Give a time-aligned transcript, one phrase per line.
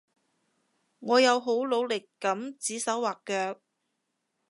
[0.97, 3.61] 我有好努力噉指手劃腳